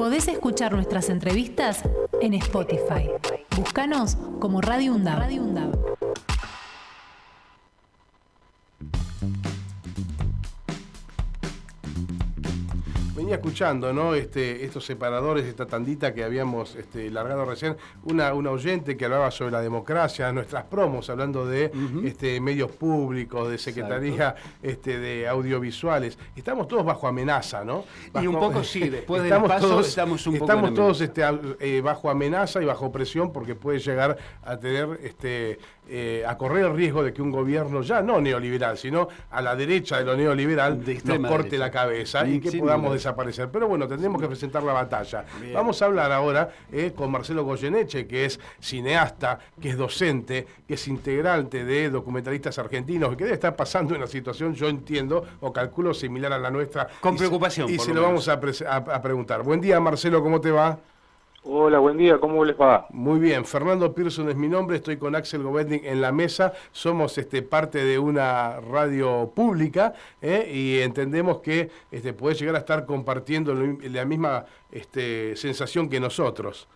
Podés 0.00 0.28
escuchar 0.28 0.72
nuestras 0.72 1.10
entrevistas 1.10 1.82
en 2.22 2.32
Spotify. 2.32 3.10
Búscanos 3.54 4.16
como 4.40 4.62
Radio 4.62 4.94
UNDAB. 4.94 5.79
Venía 13.30 13.36
escuchando, 13.46 13.92
¿no? 13.92 14.14
Este, 14.14 14.64
estos 14.64 14.84
separadores, 14.84 15.44
esta 15.46 15.64
tandita 15.66 16.12
que 16.12 16.24
habíamos 16.24 16.74
este, 16.74 17.10
largado 17.10 17.44
recién, 17.44 17.76
una, 18.04 18.34
una 18.34 18.50
oyente 18.50 18.96
que 18.96 19.04
hablaba 19.04 19.30
sobre 19.30 19.52
la 19.52 19.60
democracia, 19.60 20.32
nuestras 20.32 20.64
promos, 20.64 21.08
hablando 21.10 21.46
de 21.46 21.70
este, 22.04 22.40
medios 22.40 22.72
públicos, 22.72 23.48
de 23.50 23.58
secretaría 23.58 24.34
este, 24.62 24.98
de 24.98 25.28
audiovisuales. 25.28 26.18
Estamos 26.34 26.66
todos 26.66 26.84
bajo 26.84 27.06
amenaza, 27.06 27.64
¿no? 27.64 27.84
y 28.20 28.26
un 28.26 28.34
poco 28.38 28.64
sí, 28.64 28.88
después 28.88 29.22
del 29.22 29.30
estamos 29.32 29.48
paso 29.48 29.68
todos, 29.68 29.88
estamos 29.88 30.26
un 30.26 30.34
poco 30.34 30.44
estamos 30.46 30.74
todos 30.74 31.00
este, 31.00 31.22
a- 31.22 31.38
eh, 31.60 31.80
bajo 31.82 32.10
amenaza 32.10 32.60
y 32.60 32.64
bajo 32.64 32.90
presión 32.90 33.32
porque 33.32 33.54
puede 33.54 33.78
llegar 33.78 34.16
a 34.42 34.56
tener 34.56 34.98
este, 35.04 35.58
eh, 35.88 36.24
a 36.26 36.36
correr 36.36 36.66
el 36.66 36.74
riesgo 36.74 37.02
de 37.04 37.12
que 37.12 37.22
un 37.22 37.30
gobierno 37.30 37.82
ya 37.82 38.02
no 38.02 38.20
neoliberal, 38.20 38.76
sino 38.76 39.08
a 39.30 39.40
la 39.42 39.54
derecha 39.56 39.98
de 39.98 40.04
lo 40.04 40.16
neoliberal 40.16 40.84
De 40.84 40.94
nos 41.04 41.18
corte 41.28 41.50
derecha. 41.50 41.58
la 41.58 41.70
cabeza 41.70 42.26
y 42.26 42.40
que 42.40 42.50
podamos 42.58 42.90
duda. 42.90 42.96
Desaparecer. 43.24 43.50
Pero 43.50 43.68
bueno, 43.68 43.86
tendremos 43.86 44.20
que 44.20 44.26
presentar 44.28 44.62
la 44.62 44.72
batalla. 44.72 45.24
Bien. 45.40 45.54
Vamos 45.54 45.80
a 45.82 45.86
hablar 45.86 46.10
ahora 46.12 46.50
eh, 46.72 46.92
con 46.94 47.10
Marcelo 47.10 47.44
Goyeneche, 47.44 48.06
que 48.06 48.24
es 48.24 48.40
cineasta, 48.60 49.38
que 49.60 49.70
es 49.70 49.76
docente, 49.76 50.46
que 50.66 50.74
es 50.74 50.88
integrante 50.88 51.64
de 51.64 51.90
documentalistas 51.90 52.58
argentinos, 52.58 53.16
que 53.16 53.24
debe 53.24 53.34
estar 53.34 53.54
pasando 53.56 53.94
una 53.94 54.06
situación, 54.06 54.54
yo 54.54 54.68
entiendo 54.68 55.24
o 55.40 55.52
calculo, 55.52 55.92
similar 55.94 56.32
a 56.32 56.38
la 56.38 56.50
nuestra. 56.50 56.88
Con 57.00 57.14
Y 57.14 57.18
preocupación, 57.18 57.68
Y 57.70 57.76
por 57.76 57.86
se 57.86 57.94
lo 57.94 58.02
vamos 58.02 58.28
a, 58.28 58.40
pres- 58.40 58.64
a- 58.66 58.76
a 58.76 59.02
preguntar. 59.02 59.42
Buen 59.42 59.60
día, 59.60 59.78
Marcelo, 59.80 60.22
¿cómo 60.22 60.40
te 60.40 60.50
va? 60.50 60.78
Hola, 61.42 61.78
buen 61.78 61.96
día, 61.96 62.18
¿cómo 62.18 62.44
les 62.44 62.58
va? 62.60 62.86
Muy 62.90 63.18
bien, 63.18 63.46
Fernando 63.46 63.94
Pearson 63.94 64.28
es 64.28 64.36
mi 64.36 64.46
nombre, 64.46 64.76
estoy 64.76 64.98
con 64.98 65.14
Axel 65.16 65.42
Govetnik 65.42 65.84
en 65.84 66.02
la 66.02 66.12
mesa, 66.12 66.52
somos 66.70 67.16
este, 67.16 67.40
parte 67.42 67.82
de 67.82 67.98
una 67.98 68.60
radio 68.60 69.30
pública 69.34 69.94
¿eh? 70.20 70.50
y 70.52 70.80
entendemos 70.80 71.38
que 71.38 71.70
este, 71.90 72.12
podés 72.12 72.38
llegar 72.38 72.56
a 72.56 72.58
estar 72.58 72.84
compartiendo 72.84 73.54
la 73.54 74.04
misma 74.04 74.44
este, 74.70 75.34
sensación 75.34 75.88
que 75.88 75.98
nosotros. 75.98 76.68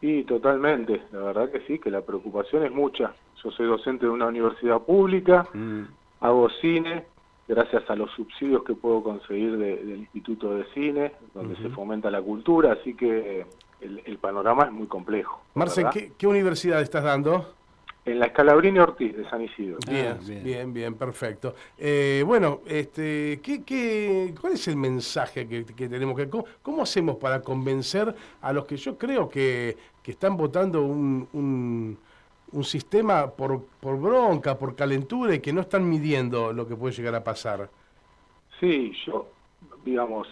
Sí, 0.00 0.22
totalmente, 0.22 1.02
la 1.10 1.18
verdad 1.22 1.50
que 1.50 1.60
sí, 1.66 1.80
que 1.80 1.90
la 1.90 2.02
preocupación 2.02 2.64
es 2.64 2.70
mucha. 2.70 3.12
Yo 3.42 3.50
soy 3.50 3.66
docente 3.66 4.06
de 4.06 4.12
una 4.12 4.26
universidad 4.26 4.80
pública, 4.82 5.48
Mm, 5.52 5.82
hago 6.20 6.48
cine, 6.60 7.06
gracias 7.48 7.82
a 7.90 7.96
los 7.96 8.10
subsidios 8.12 8.62
que 8.62 8.74
puedo 8.74 9.02
conseguir 9.02 9.56
de- 9.56 9.76
del 9.84 9.98
Instituto 10.00 10.54
de 10.54 10.64
Cine, 10.74 11.12
donde 11.34 11.56
se 11.56 11.70
fomenta 11.70 12.08
la 12.08 12.22
cultura, 12.22 12.72
así 12.72 12.94
que 12.94 13.44
el, 13.80 14.02
el 14.04 14.18
panorama 14.18 14.64
es 14.64 14.72
muy 14.72 14.86
complejo. 14.86 15.42
Marcel. 15.54 15.86
¿qué, 15.92 16.12
qué 16.16 16.26
universidad 16.26 16.80
estás 16.80 17.04
dando? 17.04 17.54
En 18.04 18.20
la 18.20 18.26
Escalabrini 18.26 18.78
Ortiz 18.78 19.16
de 19.16 19.28
San 19.28 19.42
Isidro. 19.42 19.78
Ah, 19.88 19.90
Bien, 19.90 20.18
bien. 20.24 20.44
bien, 20.44 20.72
bien, 20.72 20.94
perfecto. 20.94 21.56
Eh, 21.76 22.22
bueno, 22.24 22.60
este, 22.64 23.40
¿qué, 23.42 23.64
qué, 23.64 24.32
cuál 24.40 24.52
es 24.52 24.68
el 24.68 24.76
mensaje 24.76 25.48
que, 25.48 25.64
que 25.64 25.88
tenemos 25.88 26.16
que... 26.16 26.28
Cómo, 26.30 26.44
cómo 26.62 26.82
hacemos 26.82 27.16
para 27.16 27.40
convencer 27.42 28.14
a 28.40 28.52
los 28.52 28.64
que 28.64 28.76
yo 28.76 28.96
creo 28.96 29.28
que, 29.28 29.76
que 30.04 30.12
están 30.12 30.36
votando 30.36 30.82
un, 30.82 31.28
un, 31.32 31.98
un 32.52 32.64
sistema 32.64 33.28
por, 33.28 33.64
por 33.80 34.00
bronca, 34.00 34.56
por 34.56 34.76
calentura 34.76 35.34
y 35.34 35.40
que 35.40 35.52
no 35.52 35.62
están 35.62 35.88
midiendo 35.88 36.52
lo 36.52 36.68
que 36.68 36.76
puede 36.76 36.94
llegar 36.94 37.16
a 37.16 37.24
pasar? 37.24 37.68
Sí, 38.60 38.92
yo, 39.04 39.28
digamos, 39.84 40.28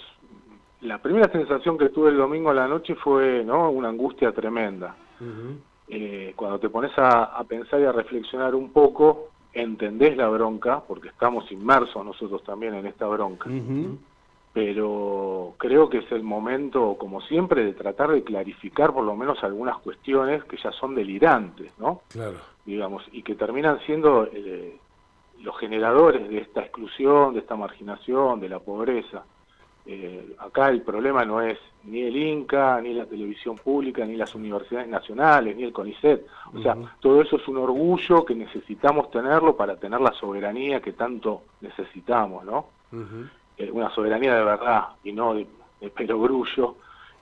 la 0.85 0.99
primera 0.99 1.31
sensación 1.33 1.77
que 1.79 1.89
tuve 1.89 2.11
el 2.11 2.17
domingo 2.17 2.51
a 2.51 2.55
la 2.55 2.69
noche 2.69 2.95
fue 2.95 3.43
¿no? 3.45 3.71
una 3.71 3.89
angustia 3.89 4.33
tremenda. 4.33 4.95
eh, 5.89 6.33
cuando 6.37 6.59
te 6.59 6.69
pones 6.69 6.97
a, 6.99 7.25
a 7.25 7.45
pensar 7.45 7.81
y 7.81 7.85
a 7.85 7.93
reflexionar 7.93 8.55
un 8.55 8.71
poco, 8.71 9.29
entendés 9.53 10.17
la 10.17 10.29
bronca, 10.29 10.81
porque 10.87 11.09
estamos 11.09 11.51
inmersos 11.53 12.05
nosotros 12.05 12.43
también 12.45 12.75
en 12.75 12.87
esta 12.87 13.07
bronca, 13.07 13.49
pero 14.53 15.55
creo 15.59 15.89
que 15.89 15.99
es 15.99 16.13
el 16.13 16.23
momento, 16.23 16.97
como 16.99 17.21
siempre, 17.23 17.65
de 17.65 17.73
tratar 17.73 18.11
de 18.11 18.23
clarificar 18.23 18.93
por 18.93 19.05
lo 19.05 19.17
menos 19.17 19.43
algunas 19.43 19.79
cuestiones 19.79 20.45
que 20.45 20.57
ya 20.57 20.71
son 20.73 20.95
delirantes, 20.95 21.73
¿no? 21.79 22.03
Claro. 22.09 22.37
digamos, 22.65 23.05
y 23.13 23.23
que 23.23 23.35
terminan 23.35 23.81
siendo 23.81 24.29
eh, 24.33 24.77
los 25.43 25.59
generadores 25.59 26.29
de 26.29 26.39
esta 26.39 26.61
exclusión, 26.63 27.35
de 27.35 27.41
esta 27.41 27.57
marginación, 27.57 28.41
de 28.41 28.49
la 28.49 28.61
pobreza. 28.61 29.25
Eh, 29.87 30.35
acá 30.39 30.71
el 30.71 30.81
problema 30.81 31.25
no 31.25 31.43
es 31.43 31.59
ni 31.85 32.03
el 32.03 32.17
Inca, 32.17 32.81
ni 32.81 32.95
la 32.95 33.05
televisión 33.05 33.57
pública, 33.57 34.05
ni 34.07 34.17
las 34.17 34.35
universidades 34.35 34.89
nacionales, 34.89 35.55
ni 35.57 35.65
el 35.65 35.73
CONICET. 35.73 36.27
O 36.55 36.63
sea, 36.63 36.77
todo 37.01 37.21
eso 37.21 37.37
es 37.37 37.47
un 37.49 37.59
orgullo 37.59 38.25
que 38.25 38.35
necesitamos 38.35 39.11
tenerlo 39.11 39.57
para 39.57 39.77
tener 39.77 40.01
la 40.01 40.13
soberanía 40.13 40.81
que 40.81 40.93
tanto 40.93 41.43
necesitamos, 41.61 42.45
¿no? 42.45 42.67
Eh, 43.59 43.71
una 43.71 43.91
soberanía 43.91 44.35
de 44.35 44.45
verdad 44.45 44.85
y 45.05 45.13
no 45.13 45.35
de, 45.35 45.47
de 45.81 45.91
perogrullo, 45.91 46.77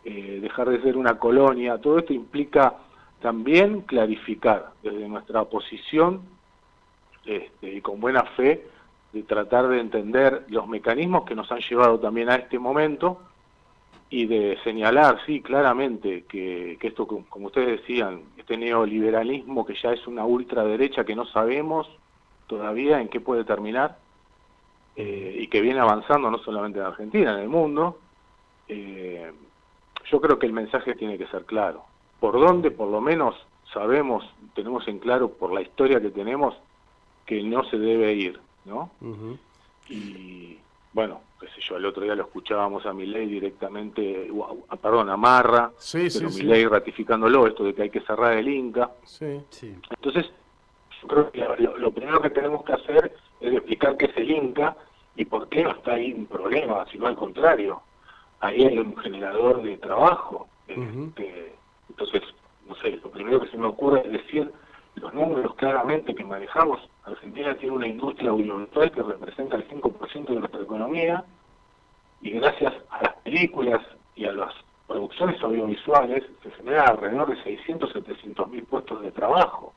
eh, 0.05 0.39
dejar 0.41 0.69
de 0.69 0.81
ser 0.83 0.97
una 0.97 1.19
colonia, 1.19 1.79
todo 1.79 1.99
esto 1.99 2.13
implica 2.13 2.75
también 3.21 3.83
clarificar 3.83 4.71
desde 4.83 5.09
nuestra 5.09 5.45
posición 5.45 6.23
este, 7.25 7.75
y 7.75 7.81
con 7.81 8.01
buena 8.01 8.25
fe 8.37 8.67
de 9.13 9.23
tratar 9.23 9.69
de 9.69 9.81
entender 9.81 10.45
los 10.49 10.67
mecanismos 10.67 11.25
que 11.25 11.35
nos 11.35 11.51
han 11.53 11.61
llevado 11.61 11.99
también 12.01 12.31
a 12.31 12.37
este 12.37 12.59
momento 12.59 13.21
y 14.09 14.27
de 14.27 14.59
señalar, 14.63 15.19
sí, 15.25 15.41
claramente 15.41 16.25
que, 16.29 16.79
esto, 16.81 17.07
como 17.07 17.25
como 17.29 17.47
ustedes 17.47 17.81
decían, 17.81 18.23
este 18.37 18.57
neoliberalismo 18.59 19.65
que 19.65 19.75
ya 19.75 19.93
es 19.93 20.07
una 20.07 20.25
ultraderecha 20.25 21.05
que 21.05 21.15
no 21.15 21.25
sabemos 21.27 21.89
todavía 22.47 23.01
en 23.01 23.09
qué 23.09 23.21
puede 23.21 23.45
terminar, 23.45 23.97
eh, 24.95 25.39
y 25.41 25.49
que 25.49 25.63
viene 25.63 25.81
avanzando 25.81 26.31
no 26.31 26.39
solamente 26.39 26.79
en 26.79 26.85
Argentina, 26.85 27.33
en 27.33 27.41
el 27.41 27.49
mundo, 27.49 27.99
eh, 28.69 29.33
yo 30.11 30.21
creo 30.21 30.39
que 30.39 30.47
el 30.47 30.53
mensaje 30.53 30.95
tiene 30.95 31.17
que 31.17 31.27
ser 31.29 31.47
claro. 31.47 31.85
Por 32.21 32.39
dónde, 32.39 32.71
por 32.71 32.89
lo 32.89 33.01
menos, 33.01 33.35
sabemos, 33.73 34.25
tenemos 34.55 34.87
en 34.89 34.99
claro 34.99 35.31
por 35.31 35.53
la 35.53 35.63
historia 35.63 36.01
que 36.01 36.11
tenemos, 36.11 36.55
que 37.25 37.43
no 37.43 37.65
se 37.65 37.79
debe 37.79 38.13
ir, 38.13 38.39
¿no? 38.65 38.93
Y 39.89 40.61
bueno, 40.93 41.23
qué 41.41 41.47
sé 41.49 41.61
yo, 41.69 41.77
el 41.77 41.87
otro 41.87 42.03
día 42.05 42.15
lo 42.15 42.23
escuchábamos 42.25 42.85
a 42.87 42.93
Milei 42.93 43.27
directamente, 43.27 44.29
a- 44.69 44.77
perdón, 44.77 45.11
a 45.11 45.17
Marra, 45.17 45.73
Sí, 45.79 46.09
sí, 46.11 46.19
pero 46.19 46.31
sí. 46.31 46.43
Milei 46.45 46.67
ratificándolo, 46.67 47.47
esto 47.47 47.65
de 47.65 47.75
que 47.75 47.83
hay 47.83 47.91
que 47.91 48.01
cerrar 48.03 48.37
el 48.37 48.49
Inca. 48.49 48.93
Sí. 49.05 49.41
sí. 49.51 49.75
Entonces, 49.91 50.31
yo 51.01 51.09
creo 51.09 51.31
que 51.33 51.41
lo, 51.63 51.77
lo 51.79 51.93
primero 51.93 52.21
que 52.21 52.31
tenemos 52.31 52.65
que 52.65 52.73
hacer 52.75 53.15
es 53.41 53.53
explicar 53.53 53.97
qué 53.97 54.07
es 54.07 54.17
el 54.17 54.31
Inca 54.31 54.77
y 55.17 55.25
por 55.25 55.49
qué 55.49 55.63
no 55.65 55.71
está 55.73 55.95
ahí 55.95 56.13
un 56.13 56.27
problema, 56.27 56.87
sino 56.91 57.07
al 57.07 57.17
contrario. 57.17 57.83
Ahí 58.41 58.63
hay 58.65 58.79
un 58.79 58.97
generador 58.97 59.63
de 59.63 59.79
trabajo. 59.79 60.49
Este, 60.67 61.59
entonces, 61.89 62.23
no 62.67 62.75
sé, 62.77 62.91
lo 63.03 63.11
primero 63.11 63.41
que 63.41 63.49
se 63.49 63.57
me 63.59 63.67
ocurre 63.67 64.03
es 64.07 64.13
decir 64.13 64.53
los 64.97 65.13
números 65.15 65.55
claramente 65.57 66.15
que 66.15 66.25
manejamos. 66.25 66.81
Argentina 67.05 67.55
tiene 67.57 67.75
una 67.77 67.87
industria 67.89 68.31
audiovisual 68.31 68.91
que 68.93 69.03
representa 69.03 69.57
el 69.57 69.69
5% 69.69 70.27
de 70.27 70.41
nuestra 70.41 70.61
economía 70.63 71.25
y 72.21 72.31
gracias 72.33 72.75
a 72.91 73.03
las 73.03 73.15
películas 73.25 73.81
y 74.15 74.27
a 74.27 74.33
las 74.33 74.53
producciones 74.87 75.41
audiovisuales 75.43 76.25
se 76.43 76.51
genera 76.53 76.85
alrededor 76.85 77.35
de 77.35 77.43
600, 77.43 77.93
700 77.93 78.49
mil 78.49 78.65
puestos 78.65 79.03
de 79.03 79.11
trabajo. 79.13 79.73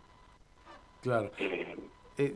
Claro. 1.01 1.31
Eh, 1.37 1.75
Eh, 2.17 2.35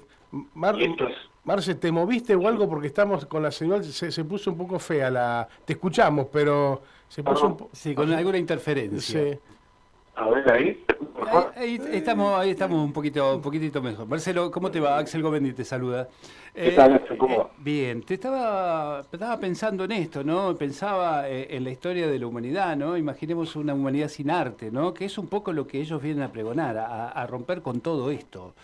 Mar- 0.54 0.80
y 0.80 0.84
esto 0.86 1.08
es, 1.08 1.16
Marce, 1.46 1.74
¿te 1.76 1.92
moviste 1.92 2.36
o 2.36 2.48
algo? 2.48 2.70
Porque 2.70 2.88
estamos 2.88 3.26
con 3.26 3.42
la 3.42 3.50
señal, 3.52 3.84
se, 3.84 4.12
se 4.12 4.24
puso 4.26 4.52
un 4.52 4.58
poco 4.58 4.78
fea 4.78 5.10
la... 5.10 5.48
Te 5.66 5.74
escuchamos, 5.74 6.28
pero 6.32 6.82
se 7.08 7.24
puso 7.24 7.48
un 7.48 7.58
poco... 7.58 7.70
Sí, 7.74 7.96
con 7.96 8.12
alguna 8.14 8.38
interferencia. 8.38 9.00
Sí. 9.34 9.40
A 10.20 10.30
ver 10.30 10.52
ahí, 10.52 10.86
mejor. 11.18 11.54
Ahí, 11.56 11.80
ahí 11.92 11.98
estamos, 11.98 12.40
ahí 12.40 12.50
estamos 12.52 12.84
un 12.84 12.92
poquito, 12.94 13.36
un 13.36 13.42
poquitito 13.42 13.82
mejor. 13.82 14.08
Marcelo, 14.08 14.52
¿cómo 14.52 14.70
te 14.70 14.80
va? 14.80 14.98
Axel 14.98 15.22
Govendi 15.22 15.54
te 15.54 15.64
saluda. 15.64 16.10
¿Qué 16.62 16.72
tal, 16.72 16.94
Axel? 16.94 17.18
¿Cómo 17.18 17.38
va? 17.38 17.52
bien, 17.60 18.04
te 18.04 18.16
estaba, 18.16 19.06
estaba 19.10 19.40
pensando 19.40 19.86
en 19.86 19.94
esto, 19.94 20.26
¿no? 20.26 20.58
Pensaba 20.58 21.30
eh, 21.30 21.56
en 21.56 21.64
la 21.64 21.72
historia 21.72 22.06
de 22.08 22.20
la 22.20 22.28
humanidad, 22.28 22.76
¿no? 22.76 22.98
Imaginemos 22.98 23.56
una 23.56 23.74
humanidad 23.74 24.10
sin 24.10 24.30
arte, 24.30 24.70
¿no? 24.70 24.94
Que 24.94 25.06
es 25.06 25.18
un 25.18 25.28
poco 25.28 25.54
lo 25.54 25.66
que 25.66 25.80
ellos 25.80 26.02
vienen 26.02 26.22
a 26.22 26.34
pregonar, 26.34 26.78
a, 26.78 27.08
a 27.12 27.28
romper 27.28 27.62
con 27.62 27.80
todo 27.80 28.12
esto. 28.12 28.56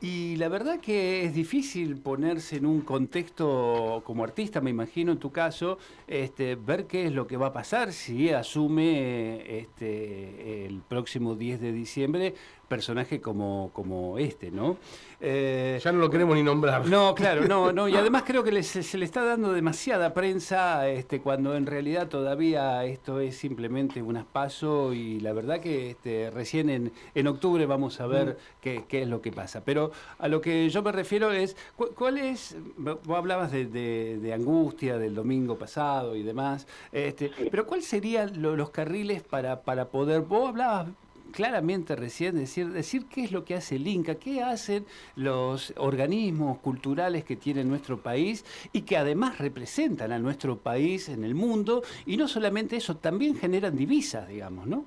Y 0.00 0.36
la 0.36 0.48
verdad 0.48 0.80
que 0.80 1.24
es 1.24 1.34
difícil 1.34 1.96
ponerse 1.98 2.56
en 2.56 2.66
un 2.66 2.80
contexto 2.80 4.02
como 4.06 4.24
artista, 4.24 4.62
me 4.62 4.70
imagino 4.70 5.12
en 5.12 5.18
tu 5.18 5.30
caso, 5.30 5.76
este, 6.06 6.56
ver 6.56 6.86
qué 6.86 7.06
es 7.06 7.12
lo 7.12 7.26
que 7.26 7.36
va 7.36 7.48
a 7.48 7.52
pasar 7.52 7.92
si 7.92 8.30
asume 8.30 9.58
este, 9.58 10.66
el 10.66 10.80
próximo 10.80 11.34
10 11.34 11.60
de 11.60 11.72
diciembre 11.72 12.34
personaje 12.68 13.20
como, 13.20 13.70
como 13.72 14.18
este, 14.18 14.50
¿no? 14.50 14.76
Eh, 15.20 15.80
ya 15.82 15.92
no 15.92 15.98
lo 16.00 16.10
queremos 16.10 16.36
ni 16.36 16.42
nombrar. 16.42 16.86
No, 16.86 17.14
claro, 17.14 17.46
no, 17.46 17.72
no. 17.72 17.88
Y 17.88 17.96
además 17.96 18.24
creo 18.26 18.44
que 18.44 18.62
se, 18.62 18.98
le 18.98 19.04
está 19.04 19.24
dando 19.24 19.52
demasiada 19.52 20.12
prensa 20.12 20.88
este, 20.88 21.20
cuando 21.20 21.56
en 21.56 21.66
realidad 21.66 22.08
todavía 22.08 22.84
esto 22.84 23.20
es 23.20 23.36
simplemente 23.36 24.02
un 24.02 24.16
aspaso 24.16 24.92
y 24.92 25.20
la 25.20 25.32
verdad 25.32 25.60
que 25.60 25.90
este, 25.90 26.30
recién 26.30 26.68
en, 26.68 26.92
en 27.14 27.26
octubre 27.26 27.64
vamos 27.66 28.00
a 28.00 28.06
ver 28.06 28.26
mm. 28.26 28.60
qué, 28.60 28.84
qué, 28.88 29.02
es 29.02 29.08
lo 29.08 29.22
que 29.22 29.32
pasa. 29.32 29.64
Pero 29.64 29.92
a 30.18 30.28
lo 30.28 30.40
que 30.40 30.68
yo 30.68 30.82
me 30.82 30.92
refiero 30.92 31.32
es, 31.32 31.56
¿cuál 31.76 32.18
es? 32.18 32.56
Vos 32.76 32.98
hablabas 33.16 33.50
de, 33.50 33.66
de, 33.66 34.34
angustia 34.34 34.98
del 34.98 35.14
domingo 35.14 35.56
pasado 35.56 36.16
y 36.16 36.22
demás, 36.22 36.66
este, 36.92 37.30
pero 37.50 37.66
¿cuál 37.66 37.82
serían 37.82 38.42
los 38.42 38.70
carriles 38.70 39.22
para, 39.22 39.62
para 39.62 39.88
poder, 39.88 40.22
vos 40.22 40.48
hablabas 40.48 40.88
claramente 41.34 41.96
recién 41.96 42.36
decir, 42.36 42.70
decir 42.70 43.06
qué 43.12 43.24
es 43.24 43.32
lo 43.32 43.44
que 43.44 43.56
hace 43.56 43.74
el 43.76 43.86
Inca, 43.88 44.14
qué 44.14 44.42
hacen 44.42 44.86
los 45.16 45.74
organismos 45.76 46.58
culturales 46.58 47.24
que 47.24 47.34
tiene 47.34 47.64
nuestro 47.64 47.98
país 47.98 48.44
y 48.72 48.82
que 48.82 48.96
además 48.96 49.38
representan 49.38 50.12
a 50.12 50.18
nuestro 50.20 50.56
país 50.56 51.08
en 51.08 51.24
el 51.24 51.34
mundo 51.34 51.82
y 52.06 52.16
no 52.16 52.28
solamente 52.28 52.76
eso, 52.76 52.96
también 52.96 53.34
generan 53.34 53.76
divisas, 53.76 54.28
digamos, 54.28 54.66
¿no? 54.66 54.84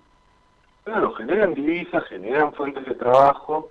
Claro, 0.86 1.14
generan 1.16 1.54
divisas, 1.54 2.06
generan 2.06 2.54
fuentes 2.54 2.86
de 2.86 2.96
trabajo, 2.96 3.70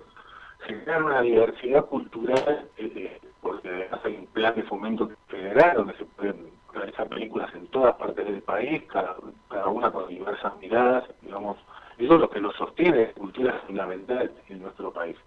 generan 0.67 1.05
una 1.05 1.21
diversidad 1.21 1.83
cultural, 1.85 2.69
eh, 2.77 3.19
porque 3.41 3.69
además 3.69 4.01
hay 4.03 4.15
un 4.17 4.27
plan 4.27 4.53
de 4.53 4.61
fomento 4.63 5.09
federal 5.27 5.77
donde 5.77 5.97
se 5.97 6.05
pueden 6.05 6.35
realizar 6.71 7.09
películas 7.09 7.51
en 7.55 7.65
todas 7.67 7.95
partes 7.95 8.23
del 8.23 8.43
país, 8.43 8.83
cada, 8.83 9.15
cada 9.49 9.67
una 9.67 9.89
con 9.89 10.07
diversas 10.07 10.55
miradas, 10.59 11.05
digamos, 11.23 11.57
eso 11.97 12.13
es 12.13 12.19
lo 12.21 12.29
que 12.29 12.39
nos 12.39 12.55
sostiene, 12.55 13.03
es 13.03 13.13
cultura 13.13 13.53
fundamental 13.65 14.31
en 14.49 14.61
nuestro 14.61 14.91
país. 14.91 15.17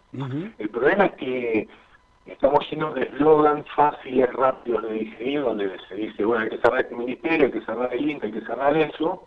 El 0.58 0.68
problema 0.68 1.06
es 1.06 1.12
que 1.14 1.68
estamos 2.26 2.64
llenos 2.70 2.94
de 2.94 3.02
eslogans 3.02 3.66
fáciles, 3.74 4.32
digerir, 5.00 5.42
donde 5.42 5.78
se 5.88 5.94
dice, 5.94 6.24
bueno, 6.24 6.44
hay 6.44 6.50
que 6.50 6.58
cerrar 6.58 6.80
este 6.80 6.94
ministerio, 6.94 7.46
hay 7.46 7.52
que 7.52 7.64
cerrar 7.64 7.92
el 7.92 8.10
INTA, 8.10 8.26
hay 8.26 8.32
que 8.32 8.40
cerrar 8.42 8.76
eso, 8.76 9.24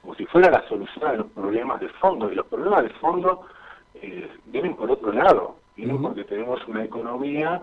como 0.00 0.14
si 0.14 0.26
fuera 0.26 0.50
la 0.50 0.66
solución 0.68 1.06
a 1.06 1.12
los 1.14 1.26
problemas 1.28 1.80
de 1.80 1.88
fondo. 1.88 2.30
Y 2.30 2.34
los 2.34 2.46
problemas 2.46 2.84
de 2.84 2.90
fondo 2.90 3.46
eh, 3.94 4.28
vienen 4.46 4.74
por 4.74 4.90
otro 4.90 5.12
lado, 5.12 5.56
vienen 5.76 6.00
porque 6.02 6.24
tenemos 6.24 6.66
una 6.66 6.84
economía 6.84 7.62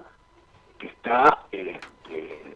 que 0.78 0.88
está 0.88 1.46
este, 1.52 2.56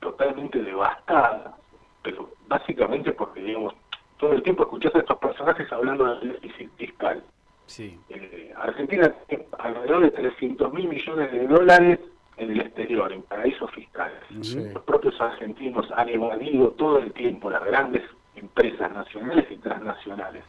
totalmente 0.00 0.62
devastada, 0.62 1.56
pero 2.02 2.30
básicamente 2.48 3.12
porque, 3.12 3.40
digamos, 3.42 3.74
todo 4.18 4.32
el 4.32 4.42
tiempo 4.42 4.64
escuchás 4.64 4.94
a 4.94 4.98
estos 4.98 5.18
personajes 5.18 5.70
hablando 5.72 6.16
del 6.16 6.32
déficit 6.32 6.70
fiscal. 6.76 7.22
Sí. 7.66 7.98
Eh, 8.08 8.52
Argentina 8.56 9.14
tiene 9.28 9.46
alrededor 9.58 10.02
de 10.02 10.10
300 10.10 10.72
mil 10.72 10.88
millones 10.88 11.30
de 11.30 11.46
dólares 11.46 12.00
en 12.40 12.52
el 12.52 12.60
exterior, 12.60 13.12
en 13.12 13.22
paraísos 13.22 13.70
fiscales. 13.72 14.18
Los 14.30 14.82
propios 14.84 15.20
argentinos 15.20 15.86
han 15.94 16.08
evadido 16.08 16.70
todo 16.70 16.98
el 16.98 17.12
tiempo 17.12 17.50
las 17.50 17.64
grandes 17.64 18.02
empresas 18.34 18.90
nacionales 18.92 19.46
y 19.50 19.56
transnacionales. 19.58 20.42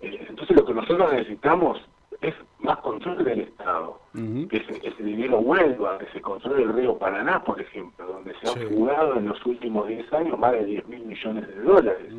Eh, 0.00 0.26
entonces 0.28 0.54
lo 0.54 0.66
que 0.66 0.74
nosotros 0.74 1.12
necesitamos 1.12 1.80
es 2.20 2.34
más 2.58 2.76
control 2.78 3.24
del 3.24 3.40
Estado, 3.40 4.00
que, 4.12 4.56
ese, 4.56 5.02
dinero 5.02 5.38
vuelva, 5.40 5.98
que 5.98 6.06
se 6.06 6.20
controle 6.20 6.64
el 6.64 6.72
río 6.74 6.98
Paraná, 6.98 7.42
por 7.42 7.60
ejemplo, 7.60 8.06
donde 8.06 8.34
se 8.40 8.48
han 8.48 8.68
jugado 8.68 9.16
en 9.16 9.28
los 9.28 9.46
últimos 9.46 9.86
10 9.88 10.12
años 10.12 10.38
más 10.38 10.52
de 10.52 10.64
10 10.64 10.88
mil 10.88 11.04
millones 11.06 11.46
de 11.46 11.62
dólares. 11.62 12.12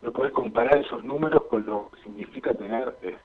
No 0.00 0.12
podés 0.12 0.32
comparar 0.32 0.78
esos 0.78 1.04
números 1.04 1.42
con 1.50 1.66
lo 1.66 1.90
que 1.90 2.02
significa 2.02 2.54
tener 2.54 2.94
este, 3.02 3.18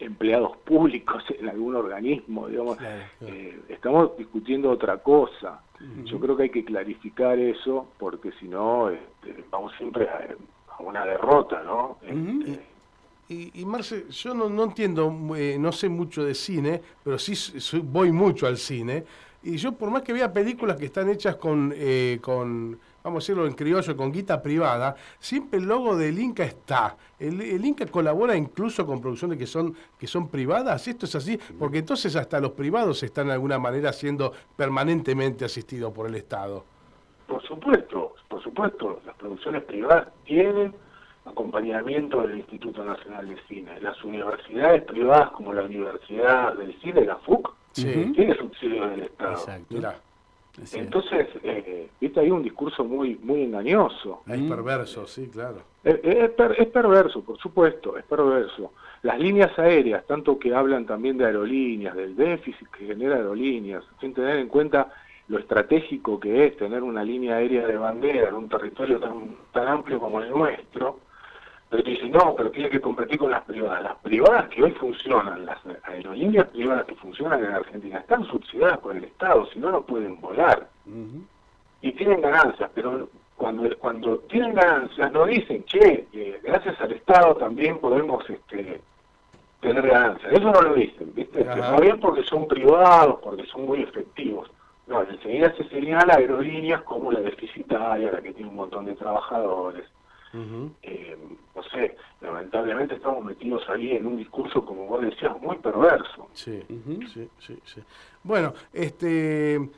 empleados 0.00 0.56
públicos 0.58 1.22
en 1.38 1.48
algún 1.48 1.76
organismo, 1.76 2.48
digamos, 2.48 2.78
eh, 3.20 3.60
estamos 3.68 4.16
discutiendo 4.16 4.70
otra 4.70 4.98
cosa. 4.98 5.62
Yo 6.04 6.20
creo 6.20 6.36
que 6.36 6.44
hay 6.44 6.50
que 6.50 6.64
clarificar 6.64 7.38
eso 7.38 7.88
porque 7.98 8.32
si 8.32 8.48
no 8.48 8.90
este, 8.90 9.44
vamos 9.50 9.72
siempre 9.78 10.08
a, 10.08 10.34
una 10.78 11.04
derrota, 11.04 11.62
¿no? 11.62 11.98
Este, 12.02 12.60
y, 13.28 13.64
Marce, 13.64 14.06
yo 14.10 14.34
no, 14.34 14.48
no 14.48 14.64
entiendo, 14.64 15.14
eh, 15.36 15.56
no 15.58 15.70
sé 15.70 15.88
mucho 15.88 16.24
de 16.24 16.34
cine, 16.34 16.82
pero 17.04 17.16
sí 17.16 17.34
voy 17.84 18.10
mucho 18.10 18.46
al 18.46 18.56
cine. 18.56 19.04
Y 19.42 19.56
yo, 19.56 19.72
por 19.72 19.90
más 19.90 20.02
que 20.02 20.12
vea 20.12 20.32
películas 20.32 20.76
que 20.76 20.86
están 20.86 21.08
hechas 21.08 21.36
con, 21.36 21.72
eh, 21.76 22.18
con 22.20 22.78
vamos 23.02 23.18
a 23.18 23.20
decirlo 23.22 23.46
en 23.46 23.54
criollo, 23.54 23.96
con 23.96 24.12
guita 24.12 24.42
privada, 24.42 24.94
siempre 25.18 25.58
el 25.58 25.66
logo 25.66 25.96
del 25.96 26.18
Inca 26.18 26.44
está. 26.44 26.96
El, 27.18 27.64
Inca 27.64 27.86
colabora 27.86 28.36
incluso 28.36 28.86
con 28.86 29.00
producciones 29.00 29.38
que 29.38 29.46
son, 29.46 29.74
que 29.98 30.06
son 30.06 30.28
privadas, 30.28 30.86
esto 30.88 31.06
es 31.06 31.14
así, 31.14 31.38
porque 31.58 31.78
entonces 31.78 32.14
hasta 32.16 32.40
los 32.40 32.52
privados 32.52 33.02
están 33.02 33.28
de 33.28 33.34
alguna 33.34 33.58
manera 33.58 33.92
siendo 33.92 34.32
permanentemente 34.56 35.44
asistidos 35.44 35.92
por 35.92 36.06
el 36.06 36.14
Estado. 36.14 36.64
Por 37.26 37.42
supuesto, 37.42 38.14
por 38.28 38.42
supuesto, 38.42 39.00
las 39.06 39.14
producciones 39.16 39.62
privadas 39.64 40.08
tienen 40.24 40.74
acompañamiento 41.24 42.22
del 42.22 42.38
Instituto 42.38 42.84
Nacional 42.84 43.28
de 43.28 43.36
Cine. 43.48 43.80
Las 43.80 44.02
universidades 44.02 44.82
privadas 44.84 45.30
como 45.30 45.52
la 45.52 45.62
Universidad 45.62 46.54
del 46.54 46.78
Cine, 46.80 47.04
la 47.04 47.16
FUC, 47.16 47.54
tiene 47.72 48.34
subsidio 48.36 48.88
del 48.88 49.02
Estado. 49.02 49.32
Exacto. 49.32 49.76
Entonces, 50.72 51.28
eh, 51.42 51.69
viste, 52.10 52.20
hay 52.20 52.30
un 52.30 52.42
discurso 52.42 52.84
muy 52.84 53.16
muy 53.22 53.44
engañoso. 53.44 54.22
Es 54.26 54.40
perverso, 54.42 55.06
sí, 55.06 55.28
claro. 55.28 55.62
Es, 55.84 55.98
es, 56.02 56.66
perverso, 56.68 57.22
por 57.22 57.38
supuesto, 57.38 57.96
es 57.96 58.04
perverso. 58.04 58.72
Las 59.02 59.18
líneas 59.18 59.58
aéreas, 59.58 60.06
tanto 60.06 60.38
que 60.38 60.54
hablan 60.54 60.84
también 60.84 61.16
de 61.16 61.24
aerolíneas, 61.24 61.96
del 61.96 62.14
déficit 62.14 62.68
que 62.68 62.86
genera 62.86 63.16
aerolíneas, 63.16 63.84
sin 64.00 64.12
tener 64.12 64.36
en 64.36 64.48
cuenta 64.48 64.92
lo 65.28 65.38
estratégico 65.38 66.18
que 66.18 66.46
es 66.46 66.56
tener 66.56 66.82
una 66.82 67.04
línea 67.04 67.36
aérea 67.36 67.66
de 67.66 67.76
bandera 67.76 68.28
en 68.28 68.34
un 68.34 68.48
territorio 68.48 68.98
tan, 68.98 69.36
tan 69.52 69.68
amplio 69.68 70.00
como 70.00 70.20
el 70.20 70.28
nuestro, 70.28 70.98
pero 71.70 71.84
dicen, 71.84 72.10
no, 72.10 72.34
pero 72.36 72.50
tiene 72.50 72.68
que 72.68 72.80
competir 72.80 73.16
con 73.16 73.30
las 73.30 73.44
privadas. 73.44 73.82
Las 73.84 73.96
privadas 73.98 74.48
que 74.48 74.64
hoy 74.64 74.72
funcionan, 74.72 75.46
las 75.46 75.58
aerolíneas 75.84 76.48
privadas 76.48 76.84
que 76.84 76.96
funcionan 76.96 77.44
en 77.44 77.52
Argentina, 77.52 78.00
están 78.00 78.24
subsidiadas 78.26 78.78
por 78.78 78.96
el 78.96 79.04
Estado, 79.04 79.46
si 79.46 79.60
no, 79.60 79.70
no 79.70 79.82
pueden 79.82 80.20
volar. 80.20 80.68
Y 81.82 81.92
tienen 81.92 82.20
ganancias, 82.20 82.70
pero 82.74 83.08
cuando 83.36 83.68
cuando 83.78 84.18
tienen 84.20 84.54
ganancias 84.54 85.10
no 85.12 85.24
dicen, 85.26 85.64
che, 85.64 86.06
eh, 86.12 86.40
gracias 86.42 86.80
al 86.80 86.92
Estado 86.92 87.36
también 87.36 87.78
podemos 87.78 88.28
este, 88.28 88.80
tener 89.60 89.86
ganancias. 89.86 90.32
Eso 90.32 90.50
no 90.50 90.60
lo 90.60 90.74
dicen, 90.74 91.12
¿viste? 91.14 91.44
No 91.44 91.80
bien 91.80 91.98
porque 92.00 92.22
son 92.24 92.46
privados, 92.46 93.18
porque 93.22 93.46
son 93.46 93.66
muy 93.66 93.82
efectivos. 93.82 94.50
No, 94.86 95.02
enseguida 95.02 95.54
se 95.56 95.64
señala 95.68 96.14
aerolíneas 96.14 96.82
como 96.82 97.12
la 97.12 97.20
deficitaria, 97.20 98.10
la 98.10 98.20
que 98.20 98.32
tiene 98.32 98.50
un 98.50 98.56
montón 98.56 98.86
de 98.86 98.94
trabajadores 98.94 99.84
eh, 100.32 101.18
no 101.54 101.62
sé, 101.64 101.96
lamentablemente 102.20 102.94
estamos 102.94 103.24
metidos 103.24 103.68
ahí 103.68 103.92
en 103.92 104.06
un 104.06 104.16
discurso, 104.16 104.64
como 104.64 104.86
vos 104.86 105.02
decías, 105.02 105.40
muy 105.40 105.56
perverso. 105.58 106.28
Sí, 106.32 106.62
sí, 107.12 107.28
sí, 107.38 107.58
sí. 107.64 107.82
Bueno, 108.22 108.54
este 108.72 109.68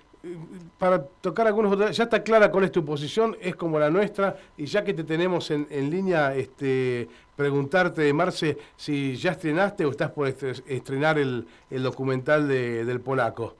para 0.78 1.04
tocar 1.20 1.46
algunos 1.46 1.72
otros, 1.72 1.96
ya 1.96 2.04
está 2.04 2.22
clara 2.22 2.50
cuál 2.50 2.64
es 2.64 2.72
tu 2.72 2.84
posición, 2.84 3.36
es 3.40 3.56
como 3.56 3.78
la 3.78 3.90
nuestra, 3.90 4.36
y 4.56 4.66
ya 4.66 4.84
que 4.84 4.94
te 4.94 5.04
tenemos 5.04 5.50
en, 5.50 5.66
en 5.70 5.90
línea, 5.90 6.34
este, 6.34 7.08
preguntarte, 7.36 8.12
Marce, 8.12 8.58
si 8.76 9.16
ya 9.16 9.32
estrenaste 9.32 9.84
o 9.84 9.90
estás 9.90 10.10
por 10.10 10.28
estrenar 10.28 11.18
el, 11.18 11.46
el 11.70 11.82
documental 11.82 12.46
de, 12.46 12.84
del 12.84 13.00
polaco. 13.00 13.54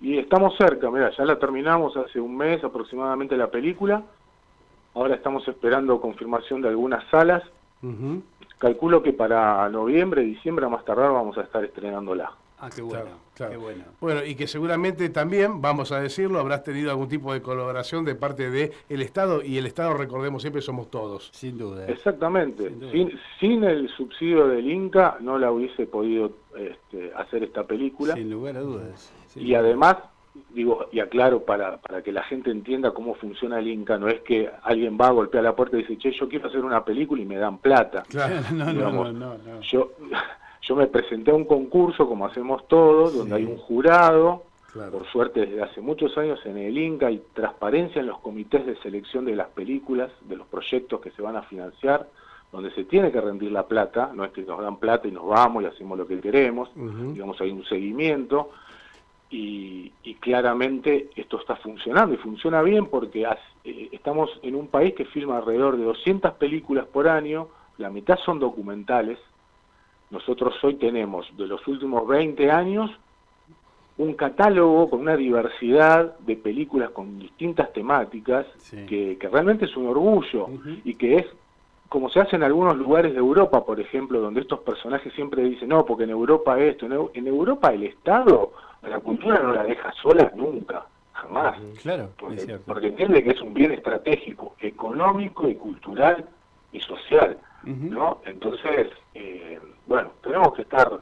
Y 0.00 0.18
estamos 0.18 0.56
cerca, 0.56 0.90
mira, 0.90 1.10
ya 1.16 1.24
la 1.24 1.38
terminamos 1.38 1.96
hace 1.96 2.20
un 2.20 2.36
mes 2.36 2.62
aproximadamente 2.62 3.36
la 3.36 3.50
película, 3.50 4.04
Ahora 4.98 5.14
estamos 5.14 5.46
esperando 5.46 6.00
confirmación 6.00 6.60
de 6.60 6.70
algunas 6.70 7.08
salas. 7.08 7.44
Calculo 8.58 9.00
que 9.00 9.12
para 9.12 9.68
noviembre, 9.68 10.22
diciembre, 10.22 10.66
a 10.66 10.68
más 10.68 10.84
tardar, 10.84 11.12
vamos 11.12 11.38
a 11.38 11.42
estar 11.42 11.64
estrenándola. 11.64 12.32
Ah, 12.60 12.70
qué 12.74 12.82
bueno, 12.82 13.10
qué 13.36 13.56
bueno. 13.56 13.84
Bueno, 14.00 14.24
y 14.24 14.34
que 14.34 14.48
seguramente 14.48 15.08
también, 15.10 15.60
vamos 15.60 15.92
a 15.92 16.00
decirlo, 16.00 16.40
habrás 16.40 16.64
tenido 16.64 16.90
algún 16.90 17.08
tipo 17.08 17.32
de 17.32 17.40
colaboración 17.40 18.04
de 18.04 18.16
parte 18.16 18.50
del 18.50 18.72
el 18.88 19.02
Estado, 19.02 19.44
y 19.44 19.58
el 19.58 19.66
Estado, 19.66 19.94
recordemos 19.94 20.42
siempre, 20.42 20.60
somos 20.60 20.90
todos. 20.90 21.30
Sin 21.32 21.56
duda. 21.56 21.86
Exactamente. 21.86 22.72
Sin, 23.38 23.64
el 23.64 23.88
subsidio 23.90 24.48
del 24.48 24.68
Inca 24.70 25.18
no 25.20 25.38
la 25.38 25.52
hubiese 25.52 25.86
podido 25.86 26.32
este, 26.56 27.12
hacer 27.14 27.44
esta 27.44 27.64
película. 27.64 28.14
Sin 28.14 28.30
lugar 28.30 28.56
a 28.56 28.60
dudas. 28.60 29.12
y 29.36 29.54
además 29.54 29.98
digo, 30.50 30.88
y 30.92 31.00
aclaro 31.00 31.44
para, 31.44 31.78
para 31.78 32.02
que 32.02 32.12
la 32.12 32.22
gente 32.22 32.50
entienda 32.50 32.92
cómo 32.92 33.14
funciona 33.14 33.58
el 33.58 33.68
Inca, 33.68 33.98
no 33.98 34.08
es 34.08 34.20
que 34.20 34.50
alguien 34.62 34.98
va 35.00 35.08
a 35.08 35.12
golpear 35.12 35.44
la 35.44 35.54
puerta 35.54 35.76
y 35.76 35.80
dice, 35.82 35.98
che, 35.98 36.12
yo 36.12 36.28
quiero 36.28 36.48
hacer 36.48 36.64
una 36.64 36.84
película 36.84 37.22
y 37.22 37.26
me 37.26 37.36
dan 37.36 37.58
plata. 37.58 38.02
Claro, 38.08 38.36
no, 38.52 38.72
no, 38.72 39.12
no, 39.12 39.60
Yo, 39.62 39.92
yo 40.68 40.76
me 40.76 40.86
presenté 40.86 41.30
a 41.30 41.34
un 41.34 41.44
concurso, 41.46 42.06
como 42.06 42.26
hacemos 42.26 42.68
todos, 42.68 43.14
donde 43.14 43.36
hay 43.36 43.44
un 43.44 43.56
jurado, 43.56 44.42
por 44.92 45.06
suerte 45.10 45.46
desde 45.46 45.62
hace 45.62 45.80
muchos 45.80 46.16
años 46.18 46.38
en 46.44 46.58
el 46.58 46.76
Inca 46.76 47.06
hay 47.06 47.22
transparencia 47.32 48.00
en 48.00 48.06
los 48.06 48.18
comités 48.20 48.66
de 48.66 48.76
selección 48.76 49.24
de 49.24 49.34
las 49.34 49.48
películas, 49.48 50.10
de 50.20 50.36
los 50.36 50.46
proyectos 50.46 51.00
que 51.00 51.10
se 51.12 51.22
van 51.22 51.36
a 51.36 51.42
financiar, 51.42 52.06
donde 52.52 52.70
se 52.72 52.84
tiene 52.84 53.10
que 53.10 53.20
rendir 53.20 53.50
la 53.50 53.66
plata, 53.66 54.10
no 54.14 54.24
es 54.24 54.30
que 54.32 54.42
nos 54.42 54.60
dan 54.60 54.76
plata 54.78 55.08
y 55.08 55.10
nos 55.10 55.26
vamos 55.26 55.62
y 55.62 55.66
hacemos 55.66 55.96
lo 55.98 56.06
que 56.06 56.20
queremos, 56.20 56.68
digamos, 57.14 57.40
hay 57.40 57.50
un 57.50 57.64
seguimiento 57.64 58.50
y, 59.30 59.92
y 60.04 60.14
claramente 60.14 61.10
esto 61.16 61.38
está 61.40 61.56
funcionando 61.56 62.14
y 62.14 62.18
funciona 62.18 62.62
bien 62.62 62.86
porque 62.86 63.26
has- 63.26 63.38
eh, 63.64 63.88
estamos 63.92 64.30
en 64.42 64.54
un 64.54 64.68
país 64.68 64.94
que 64.94 65.04
filma 65.06 65.38
alrededor 65.38 65.76
de 65.76 65.84
200 65.84 66.32
películas 66.34 66.86
por 66.86 67.08
año, 67.08 67.48
la 67.76 67.90
mitad 67.90 68.18
son 68.24 68.38
documentales, 68.38 69.18
nosotros 70.10 70.54
hoy 70.62 70.74
tenemos 70.76 71.26
de 71.36 71.46
los 71.46 71.66
últimos 71.66 72.06
20 72.06 72.50
años 72.50 72.90
un 73.98 74.14
catálogo 74.14 74.88
con 74.90 75.00
una 75.00 75.16
diversidad 75.16 76.16
de 76.20 76.36
películas 76.36 76.90
con 76.90 77.18
distintas 77.18 77.72
temáticas 77.72 78.46
Sí. 78.58 78.86
que, 78.86 79.18
que 79.18 79.28
realmente 79.28 79.64
es 79.64 79.76
un 79.76 79.88
orgullo 79.88 80.48
y 80.84 80.94
que 80.94 81.16
es 81.16 81.26
como 81.88 82.10
se 82.10 82.20
hace 82.20 82.36
en 82.36 82.42
algunos 82.42 82.76
lugares 82.76 83.12
de 83.12 83.18
Europa, 83.18 83.64
por 83.64 83.80
ejemplo, 83.80 84.20
donde 84.20 84.42
estos 84.42 84.60
personajes 84.60 85.10
siempre 85.14 85.42
dicen, 85.42 85.70
no, 85.70 85.86
porque 85.86 86.04
en 86.04 86.10
Europa 86.10 86.60
esto, 86.60 86.84
en, 86.84 86.92
Eu- 86.92 87.10
en 87.14 87.26
Europa 87.26 87.72
el 87.72 87.82
Estado, 87.84 88.52
la 88.82 89.00
cultura 89.00 89.40
no 89.42 89.54
la 89.54 89.64
deja 89.64 89.90
sola 90.02 90.30
nunca, 90.36 90.84
jamás, 91.14 91.58
Claro, 91.82 92.10
porque, 92.18 92.36
cierto. 92.40 92.64
porque 92.66 92.88
entiende 92.88 93.24
que 93.24 93.30
es 93.30 93.40
un 93.40 93.54
bien 93.54 93.72
estratégico, 93.72 94.54
económico 94.60 95.48
y 95.48 95.54
cultural 95.54 96.26
y 96.72 96.80
social. 96.80 97.38
¿No? 97.90 98.20
Entonces, 98.24 98.88
eh, 99.14 99.58
bueno, 99.86 100.12
tenemos 100.22 100.52
que 100.54 100.62
estar 100.62 101.00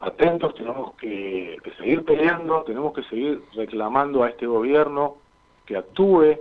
atentos, 0.00 0.54
tenemos 0.54 0.94
que, 0.94 1.56
que 1.64 1.70
seguir 1.72 2.04
peleando, 2.04 2.62
tenemos 2.62 2.92
que 2.94 3.02
seguir 3.04 3.42
reclamando 3.54 4.22
a 4.22 4.28
este 4.30 4.46
gobierno 4.46 5.16
que 5.64 5.76
actúe. 5.76 6.36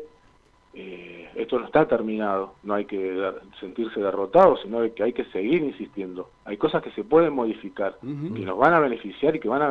Eh, 0.78 1.30
esto 1.36 1.58
no 1.58 1.66
está 1.66 1.88
terminado, 1.88 2.56
no 2.64 2.74
hay 2.74 2.84
que 2.86 3.14
dar- 3.16 3.42
sentirse 3.62 4.00
derrotado, 4.02 4.58
sino 4.58 4.82
que 4.94 5.04
hay 5.04 5.14
que 5.14 5.24
seguir 5.26 5.64
insistiendo. 5.64 6.30
Hay 6.44 6.58
cosas 6.58 6.84
que 6.84 6.92
se 6.92 7.04
pueden 7.06 7.34
modificar, 7.34 7.98
que 8.02 8.08
nos 8.42 8.58
van 8.58 8.74
a 8.74 8.80
beneficiar 8.80 9.36
y 9.36 9.40
que 9.40 9.48
van 9.48 9.62
a, 9.62 9.70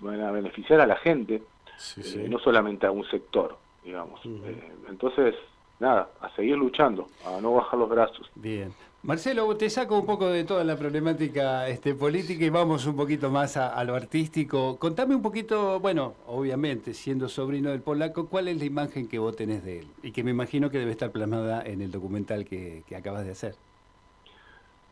van 0.00 0.20
a 0.22 0.30
beneficiar 0.30 0.80
a 0.80 0.86
la 0.86 0.96
gente, 0.96 1.42
Sí, 1.78 2.00
eh, 2.00 2.04
sí. 2.04 2.28
no 2.30 2.38
solamente 2.38 2.86
a 2.86 2.90
un 2.90 3.04
sector, 3.04 3.58
digamos. 3.84 4.18
Eh, 4.24 4.72
entonces, 4.88 5.34
nada, 5.78 6.08
a 6.22 6.30
seguir 6.30 6.56
luchando, 6.56 7.06
a 7.26 7.38
no 7.42 7.52
bajar 7.52 7.78
los 7.78 7.88
brazos. 7.90 8.30
Bien. 8.34 8.72
Marcelo, 9.02 9.56
te 9.56 9.70
saco 9.70 9.98
un 9.98 10.04
poco 10.04 10.28
de 10.28 10.42
toda 10.42 10.64
la 10.64 10.76
problemática 10.76 11.68
este, 11.68 11.94
política 11.94 12.44
y 12.44 12.50
vamos 12.50 12.86
un 12.86 12.96
poquito 12.96 13.30
más 13.30 13.56
a, 13.56 13.68
a 13.68 13.84
lo 13.84 13.94
artístico. 13.94 14.78
Contame 14.78 15.14
un 15.14 15.22
poquito, 15.22 15.78
bueno, 15.78 16.14
obviamente, 16.26 16.92
siendo 16.92 17.28
sobrino 17.28 17.70
del 17.70 17.82
polaco, 17.82 18.26
¿cuál 18.26 18.48
es 18.48 18.58
la 18.58 18.64
imagen 18.64 19.06
que 19.06 19.20
vos 19.20 19.36
tenés 19.36 19.64
de 19.64 19.80
él? 19.80 19.86
Y 20.02 20.10
que 20.10 20.24
me 20.24 20.32
imagino 20.32 20.70
que 20.70 20.78
debe 20.78 20.90
estar 20.90 21.12
plasmada 21.12 21.62
en 21.64 21.82
el 21.82 21.92
documental 21.92 22.44
que, 22.44 22.82
que 22.88 22.96
acabas 22.96 23.24
de 23.24 23.30
hacer. 23.30 23.54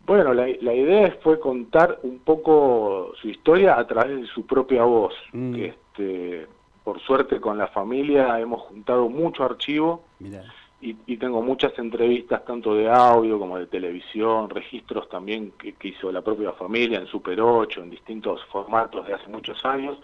Bueno, 0.06 0.32
la, 0.32 0.46
la 0.60 0.74
idea 0.74 1.16
fue 1.22 1.40
contar 1.40 1.98
un 2.02 2.18
poco 2.18 3.12
su 3.20 3.28
historia 3.28 3.78
a 3.78 3.86
través 3.86 4.20
de 4.20 4.26
su 4.28 4.46
propia 4.46 4.84
voz. 4.84 5.14
Mm. 5.32 5.54
Este, 5.56 6.46
por 6.84 7.00
suerte 7.00 7.40
con 7.40 7.56
la 7.56 7.68
familia 7.68 8.38
hemos 8.38 8.60
juntado 8.62 9.08
mucho 9.08 9.42
archivo 9.42 10.02
Mira. 10.20 10.44
Y, 10.90 10.96
y 11.06 11.16
tengo 11.16 11.40
muchas 11.42 11.78
entrevistas 11.78 12.44
tanto 12.44 12.74
de 12.74 12.88
audio 12.90 13.38
como 13.38 13.58
de 13.58 13.66
televisión, 13.66 14.50
registros 14.50 15.08
también 15.08 15.52
que, 15.58 15.72
que 15.72 15.88
hizo 15.88 16.12
la 16.12 16.20
propia 16.22 16.52
familia 16.52 16.98
en 16.98 17.06
Super 17.06 17.40
8, 17.40 17.82
en 17.82 17.90
distintos 17.90 18.44
formatos 18.46 19.06
de 19.06 19.14
hace 19.14 19.28
muchos 19.28 19.64
años. 19.64 19.96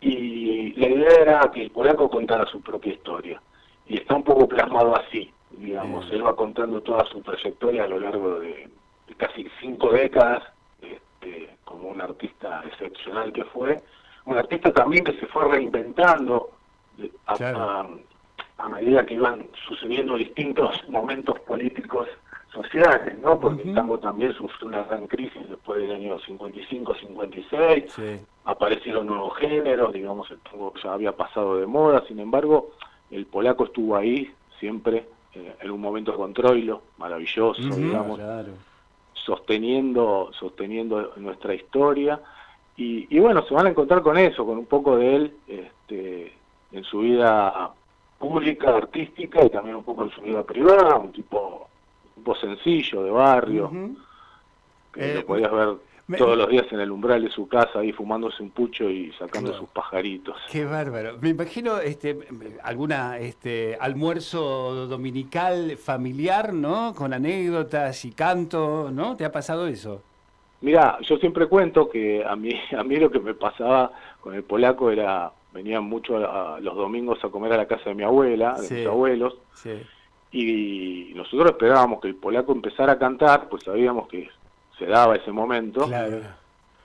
Y 0.00 0.72
la 0.74 0.88
idea 0.88 1.10
era 1.22 1.50
que 1.52 1.62
el 1.62 1.70
polaco 1.70 2.10
contara 2.10 2.44
su 2.46 2.60
propia 2.60 2.92
historia. 2.92 3.40
Y 3.86 3.96
está 3.98 4.14
un 4.16 4.22
poco 4.24 4.46
plasmado 4.48 4.94
así, 4.96 5.30
digamos. 5.52 6.04
Bien. 6.06 6.16
Él 6.16 6.26
va 6.26 6.36
contando 6.36 6.80
toda 6.82 7.04
su 7.06 7.20
trayectoria 7.22 7.84
a 7.84 7.88
lo 7.88 8.00
largo 8.00 8.40
de, 8.40 8.68
casi 9.16 9.46
cinco 9.60 9.90
décadas, 9.92 10.42
este, 10.82 11.50
como 11.64 11.88
un 11.88 12.00
artista 12.00 12.62
excepcional 12.66 13.32
que 13.32 13.44
fue. 13.44 13.82
Un 14.26 14.36
artista 14.38 14.72
también 14.72 15.04
que 15.04 15.12
se 15.14 15.26
fue 15.26 15.44
reinventando 15.50 16.50
de- 16.96 17.10
a, 17.26 17.34
Claro. 17.36 17.58
a- 17.62 17.88
a 18.64 18.68
medida 18.68 19.04
que 19.04 19.14
iban 19.14 19.46
sucediendo 19.68 20.16
distintos 20.16 20.88
momentos 20.88 21.38
políticos 21.40 22.08
sociales, 22.50 23.18
¿no? 23.18 23.38
Porque 23.38 23.60
Ujú. 23.62 23.68
el 23.70 23.74
tango 23.74 23.98
también 23.98 24.32
sufrió 24.32 24.68
una 24.68 24.84
gran 24.84 25.06
crisis 25.06 25.48
después 25.50 25.80
del 25.82 25.92
año 25.92 26.18
55-56 26.20 27.88
Sí. 27.90 28.20
aparecieron 28.44 29.06
nuevos 29.06 29.36
géneros, 29.36 29.92
digamos, 29.92 30.30
el 30.30 30.38
tango 30.40 30.72
ya 30.82 30.94
había 30.94 31.12
pasado 31.12 31.58
de 31.58 31.66
moda, 31.66 32.02
sin 32.08 32.20
embargo, 32.20 32.70
el 33.10 33.26
polaco 33.26 33.64
estuvo 33.64 33.96
ahí 33.96 34.32
siempre, 34.60 35.08
eh, 35.34 35.56
en 35.60 35.70
un 35.70 35.80
momento 35.80 36.14
con 36.16 36.32
Troilo, 36.32 36.82
maravilloso, 36.96 37.60
digamos, 37.76 38.18
Claro. 38.18 38.52
sosteniendo, 39.12 40.30
sosteniendo 40.38 41.12
nuestra 41.16 41.54
historia, 41.54 42.20
y, 42.76 43.14
y 43.14 43.20
bueno, 43.20 43.44
se 43.46 43.52
van 43.54 43.66
a 43.66 43.70
encontrar 43.70 44.00
con 44.02 44.16
eso, 44.16 44.44
con 44.46 44.58
un 44.58 44.66
poco 44.66 44.96
de 44.96 45.16
él 45.16 45.36
este, 45.46 46.32
en 46.72 46.84
su 46.84 47.00
vida 47.00 47.70
pública, 48.18 48.76
artística, 48.76 49.44
y 49.44 49.50
también 49.50 49.76
un 49.76 49.84
poco 49.84 50.04
en 50.04 50.10
su 50.10 50.20
vida 50.22 50.42
privada, 50.42 50.96
un 50.96 51.12
tipo, 51.12 51.68
un 52.06 52.14
tipo 52.22 52.34
sencillo, 52.36 53.02
de 53.04 53.10
barrio, 53.10 53.70
que 54.92 55.12
Eh, 55.12 55.14
lo 55.16 55.26
podías 55.26 55.50
ver 55.52 55.68
me- 56.06 56.18
todos 56.18 56.36
los 56.36 56.48
días 56.48 56.66
en 56.70 56.80
el 56.80 56.90
umbral 56.90 57.22
de 57.24 57.30
su 57.30 57.48
casa 57.48 57.78
ahí 57.80 57.90
fumándose 57.92 58.42
un 58.42 58.50
pucho 58.50 58.88
y 58.90 59.10
sacando 59.12 59.50
Claro. 59.50 59.58
sus 59.64 59.68
pajaritos. 59.70 60.36
Qué 60.50 60.64
bárbaro. 60.64 61.16
Me 61.20 61.30
imagino 61.30 61.78
este 61.80 62.16
alguna 62.62 63.18
este 63.18 63.76
almuerzo 63.80 64.86
dominical 64.86 65.76
familiar, 65.78 66.52
¿no? 66.52 66.94
Con 66.94 67.12
anécdotas 67.14 68.04
y 68.04 68.12
canto, 68.12 68.90
¿no? 68.92 69.16
¿Te 69.16 69.24
ha 69.24 69.32
pasado 69.32 69.66
eso? 69.66 70.02
Mira, 70.60 70.98
yo 71.02 71.16
siempre 71.18 71.46
cuento 71.46 71.90
que 71.90 72.24
a 72.24 72.36
mí, 72.36 72.50
a 72.78 72.84
mí 72.84 72.96
lo 72.96 73.10
que 73.10 73.18
me 73.18 73.34
pasaba 73.34 73.90
con 74.20 74.34
el 74.34 74.44
polaco 74.44 74.90
era, 74.90 75.32
venían 75.54 75.84
mucho 75.84 76.16
a- 76.18 76.56
a 76.56 76.60
los 76.60 76.74
domingos 76.76 77.24
a 77.24 77.28
comer 77.30 77.52
a 77.52 77.56
la 77.56 77.66
casa 77.66 77.84
de 77.90 77.94
mi 77.94 78.02
abuela, 78.02 78.54
de 78.60 78.66
Sí. 78.66 78.74
mis 78.74 78.86
abuelos, 78.86 79.36
Sí. 79.54 79.80
y 80.32 81.12
nosotros 81.14 81.52
esperábamos 81.52 82.00
que 82.00 82.08
el 82.08 82.16
polaco 82.16 82.52
empezara 82.52 82.92
a 82.94 82.98
cantar, 82.98 83.48
pues 83.48 83.62
sabíamos 83.62 84.08
que 84.08 84.28
se 84.78 84.86
daba 84.86 85.14
ese 85.16 85.30
momento, 85.30 85.86
Claro. 85.86 86.18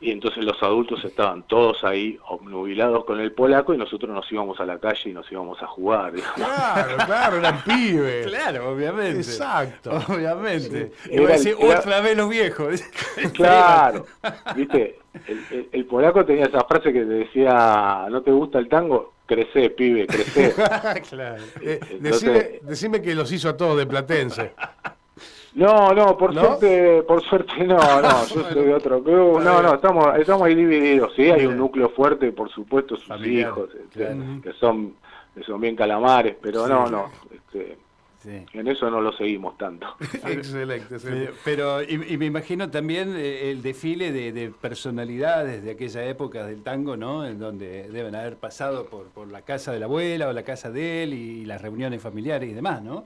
Y 0.02 0.12
entonces 0.12 0.46
los 0.46 0.62
adultos 0.64 1.04
estaban 1.04 1.44
todos 1.44 1.84
ahí 1.84 2.18
obnubilados 2.30 3.04
con 3.06 3.20
el 3.20 3.34
polaco 3.34 3.74
y 3.74 3.78
nosotros 3.78 4.10
nos 4.12 4.32
íbamos 4.32 4.60
a 4.60 4.66
la 4.66 4.80
calle 4.80 5.10
y 5.10 5.14
nos 5.14 5.30
íbamos 5.32 5.62
a 5.62 5.68
jugar. 5.68 6.14
digamos. 6.14 6.36
Claro, 6.36 6.98
claro, 7.06 7.38
eran 7.38 7.64
pibes. 7.66 8.28
Claro, 8.28 8.72
obviamente. 8.72 9.18
Exacto. 9.18 9.92
Obviamente. 10.08 10.92
Sí. 11.04 11.10
Era- 11.12 11.28
decir 11.34 11.56
era- 11.60 11.80
otra 11.80 12.02
vez 12.02 12.16
los 12.18 12.30
viejos. 12.30 12.82
Claro, 13.34 14.06
viste, 14.56 15.00
el, 15.28 15.40
el- 15.52 15.70
el 15.72 15.86
polaco 15.86 16.24
tenía 16.26 16.46
esa 16.46 16.64
frase 16.64 16.94
que 16.94 17.00
te 17.02 17.06
decía, 17.06 18.06
¿no 18.10 18.22
te 18.22 18.32
gusta 18.32 18.60
el 18.60 18.70
tango? 18.70 19.14
Crecé, 19.26 19.70
pibe, 19.70 20.08
crecé. 20.08 20.56
claro. 21.10 21.44
Eh, 21.62 21.80
Entonces- 21.92 22.02
decime, 22.02 22.60
decime 22.64 23.02
que 23.02 23.14
los 23.14 23.32
hizo 23.32 23.50
a 23.50 23.58
todos 23.58 23.78
de 23.78 23.86
Platense. 23.86 24.54
No, 25.56 25.94
no, 25.94 26.18
por 26.18 26.34
¿No? 26.34 26.42
suerte, 26.42 27.04
por 27.04 27.24
suerte 27.24 27.64
no, 27.66 27.78
no, 28.02 28.26
yo 28.28 28.50
soy 28.54 28.66
de 28.66 28.74
otro 28.74 29.04
club, 29.04 29.42
no, 29.42 29.62
no, 29.62 29.74
estamos, 29.76 30.18
estamos 30.18 30.44
ahí 30.44 30.56
divididos, 30.56 31.12
sí, 31.16 31.24
hay 31.30 31.46
un 31.46 31.58
núcleo 31.58 31.90
fuerte, 31.90 32.32
por 32.32 32.50
supuesto, 32.52 32.96
sus 32.96 33.08
Familiar, 33.08 33.50
hijos, 33.50 33.70
este, 33.74 34.06
claro. 34.06 34.24
que 34.44 34.54
son, 34.54 34.94
que 35.36 35.44
son 35.44 35.60
bien 35.60 35.76
calamares, 35.76 36.36
pero 36.42 36.66
Sí. 36.66 36.72
no, 36.72 36.88
no, 36.88 37.12
este, 37.34 37.78
Sí. 38.22 38.46
en 38.52 38.68
eso 38.68 38.92
no 38.92 39.00
lo 39.00 39.14
seguimos 39.14 39.58
tanto. 39.58 39.88
excelente, 40.28 40.94
excelente. 40.94 41.32
Pero, 41.46 41.82
y, 41.82 41.94
y 42.10 42.18
me 42.18 42.26
imagino 42.26 42.70
también 42.70 43.14
eh, 43.16 43.50
el 43.50 43.62
desfile 43.62 44.12
de, 44.12 44.34
de 44.34 44.50
personalidades 44.50 45.64
de 45.64 45.72
aquella 45.72 46.04
época 46.06 46.46
del 46.46 46.62
tango, 46.62 46.98
¿no? 46.98 47.26
En 47.26 47.40
donde 47.40 47.88
deben 47.90 48.16
haber 48.16 48.36
pasado 48.36 48.88
por, 48.88 49.06
por 49.06 49.30
la 49.30 49.44
casa 49.44 49.72
de 49.72 49.80
la 49.80 49.86
abuela 49.86 50.28
o 50.28 50.34
la 50.34 50.44
casa 50.44 50.70
de 50.70 51.04
él 51.04 51.14
y, 51.14 51.46
las 51.46 51.62
reuniones 51.62 52.02
familiares 52.02 52.50
y 52.50 52.54
demás, 52.54 52.82
¿no? 52.84 53.06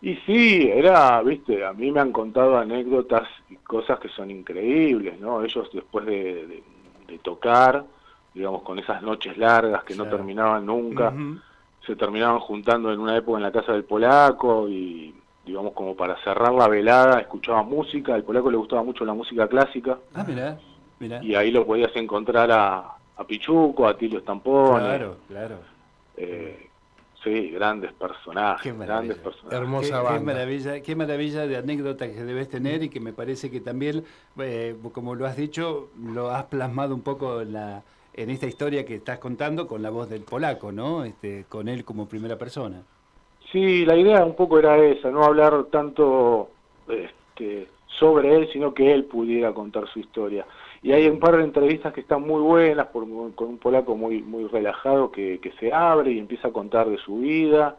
Y 0.00 0.14
sí, 0.26 0.70
era, 0.72 1.20
viste, 1.22 1.64
a 1.64 1.72
mí 1.72 1.90
me 1.90 2.00
han 2.00 2.12
contado 2.12 2.56
anécdotas 2.56 3.28
y 3.48 3.56
cosas 3.58 3.98
que 3.98 4.08
son 4.10 4.30
increíbles, 4.30 5.18
¿no? 5.18 5.42
Ellos 5.42 5.68
después 5.72 6.06
de, 6.06 6.46
de- 6.46 6.64
de 7.08 7.18
tocar, 7.20 7.84
digamos, 8.32 8.62
con 8.62 8.78
esas 8.78 9.02
noches 9.02 9.36
largas 9.38 9.82
que 9.84 9.94
no 9.96 10.06
terminaban 10.06 10.66
nunca, 10.66 11.12
se 11.86 11.96
terminaban 11.96 12.38
juntando 12.40 12.92
en 12.92 13.00
una 13.00 13.16
época 13.16 13.38
en 13.38 13.42
la 13.44 13.52
casa 13.52 13.72
del 13.72 13.84
polaco 13.86 14.68
y, 14.68 15.24
digamos, 15.42 15.72
como 15.72 15.96
para 15.96 16.16
cerrar 16.22 16.52
la 16.52 16.68
velada, 16.68 17.20
escuchaban 17.20 17.68
música, 17.68 18.14
al 18.14 18.24
polaco 18.24 18.50
le 18.50 18.56
gustaba 18.58 18.82
mucho 18.84 19.04
la 19.04 19.14
música 19.14 19.48
clásica, 19.48 19.98
Ah, 20.14 20.24
mirá, 20.24 20.58
mirá. 21.00 21.20
y 21.22 21.34
ahí 21.34 21.50
lo 21.50 21.66
podías 21.66 21.94
encontrar 21.96 22.50
a, 22.52 22.98
a 23.16 23.24
Pichuco, 23.26 23.86
a 23.88 23.96
Tilio 23.96 24.20
Stampone, 24.20 24.84
Claro, 24.84 25.16
claro. 25.28 25.58
eh, 26.16 26.67
sí, 27.22 27.50
grandes 27.50 27.92
personajes, 27.92 28.78
grandes 28.78 29.18
personajes. 29.18 29.58
Hermosa 29.58 29.86
qué, 29.86 29.94
qué 29.94 30.02
banda. 30.02 30.32
maravilla, 30.32 30.80
qué 30.80 30.96
maravilla 30.96 31.46
de 31.46 31.56
anécdotas 31.56 32.08
que 32.08 32.24
debes 32.24 32.48
tener 32.48 32.82
y 32.82 32.88
que 32.88 33.00
me 33.00 33.12
parece 33.12 33.50
que 33.50 33.60
también, 33.60 34.04
eh, 34.38 34.76
como 34.92 35.14
lo 35.14 35.26
has 35.26 35.36
dicho, 35.36 35.88
lo 36.00 36.30
has 36.30 36.44
plasmado 36.44 36.94
un 36.94 37.02
poco 37.02 37.40
en, 37.40 37.52
la, 37.52 37.82
en 38.14 38.30
esta 38.30 38.46
historia 38.46 38.84
que 38.84 38.96
estás 38.96 39.18
contando 39.18 39.66
con 39.66 39.82
la 39.82 39.90
voz 39.90 40.08
del 40.08 40.22
polaco, 40.22 40.72
¿no? 40.72 41.04
Este, 41.04 41.44
con 41.48 41.68
él 41.68 41.84
como 41.84 42.08
primera 42.08 42.36
persona. 42.36 42.82
Sí, 43.52 43.84
la 43.86 43.96
idea 43.96 44.24
un 44.24 44.34
poco 44.34 44.58
era 44.58 44.76
esa, 44.76 45.10
no 45.10 45.24
hablar 45.24 45.64
tanto 45.70 46.50
este, 46.88 47.68
sobre 47.98 48.34
él, 48.34 48.48
sino 48.52 48.74
que 48.74 48.92
él 48.92 49.04
pudiera 49.04 49.52
contar 49.52 49.88
su 49.88 50.00
historia. 50.00 50.46
Y 50.82 50.92
hay 50.92 51.08
un 51.08 51.18
par 51.18 51.36
de 51.36 51.44
entrevistas 51.44 51.92
que 51.92 52.00
están 52.00 52.22
muy 52.22 52.40
buenas, 52.40 52.86
por, 52.88 53.04
con 53.34 53.48
un 53.48 53.58
polaco 53.58 53.96
muy, 53.96 54.22
muy 54.22 54.46
relajado 54.46 55.10
que, 55.10 55.40
que 55.40 55.52
se 55.52 55.72
abre 55.72 56.12
y 56.12 56.18
empieza 56.18 56.48
a 56.48 56.52
contar 56.52 56.88
de 56.88 56.98
su 56.98 57.18
vida, 57.18 57.76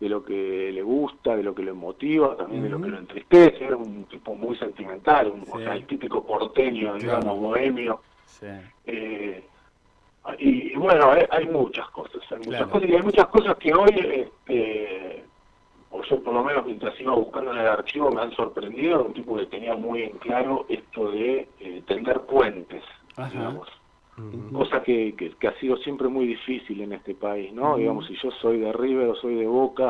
de 0.00 0.08
lo 0.08 0.24
que 0.24 0.70
le 0.72 0.82
gusta, 0.82 1.36
de 1.36 1.42
lo 1.42 1.54
que 1.54 1.62
le 1.62 1.74
motiva, 1.74 2.34
también 2.36 2.62
de 2.62 2.70
lo 2.70 2.80
que 2.80 2.88
lo 2.88 2.98
entristece, 2.98 3.64
era 3.64 3.76
un 3.76 4.04
tipo 4.04 4.34
muy 4.34 4.56
sentimental, 4.56 5.30
un, 5.30 5.44
o 5.50 5.58
sea, 5.58 5.74
el 5.74 5.86
típico 5.86 6.24
porteño, 6.24 6.94
digamos, 6.94 7.38
bohemio. 7.38 8.00
Eh, 8.86 9.44
y, 10.38 10.74
bueno, 10.76 11.10
hay, 11.30 11.46
muchas 11.48 11.88
cosas, 11.90 12.22
hay 12.30 12.38
muchas 12.38 12.66
cosas, 12.68 12.88
y 12.88 12.94
hay 12.94 13.02
muchas 13.02 13.26
cosas 13.26 13.56
que 13.56 13.74
hoy, 13.74 13.90
este, 13.98 15.24
o 15.90 16.02
yo 16.02 16.22
por 16.22 16.34
lo 16.34 16.44
menos 16.44 16.64
mientras 16.64 16.98
iba 17.00 17.14
buscando 17.14 17.52
en 17.52 17.58
el 17.58 17.66
archivo 17.66 18.10
me 18.10 18.22
han 18.22 18.32
sorprendido, 18.32 19.04
un 19.04 19.12
tipo 19.12 19.36
que 19.36 19.46
tenía 19.46 19.74
muy 19.74 20.04
en 20.04 20.18
claro 20.18 20.66
esto 20.68 21.10
de 21.10 21.48
eh, 21.60 21.82
tender 21.86 22.20
puentes, 22.22 22.82
digamos. 23.32 23.68
Cosa 24.52 24.82
que, 24.82 25.14
que, 25.16 25.48
ha 25.48 25.58
sido 25.60 25.78
siempre 25.78 26.08
muy 26.08 26.26
difícil 26.26 26.82
en 26.82 26.92
este 26.92 27.14
país, 27.14 27.54
¿no? 27.54 27.78
Digamos, 27.78 28.06
si 28.06 28.14
yo 28.22 28.30
soy 28.32 28.58
de 28.58 28.70
River 28.70 29.08
o 29.08 29.14
soy 29.14 29.36
de 29.36 29.46
Boca, 29.46 29.88